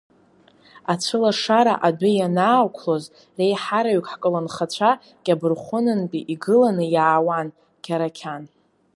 [0.91, 3.03] Ацәылашара адәы ианаақәлоз,
[3.37, 4.91] реиҳараҩык ҳколнхацәа
[5.23, 7.47] Кьабархәынынтәи игыланы иаауан
[7.83, 8.43] Қьарақьан.